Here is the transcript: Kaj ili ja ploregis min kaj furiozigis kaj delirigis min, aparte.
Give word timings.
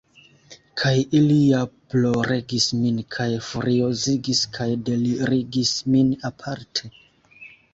Kaj 0.81 0.93
ili 1.17 1.35
ja 1.41 1.59
ploregis 1.93 2.67
min 2.79 2.97
kaj 3.17 3.29
furiozigis 3.49 4.43
kaj 4.57 4.69
delirigis 4.89 5.77
min, 5.93 6.11
aparte. 6.33 6.91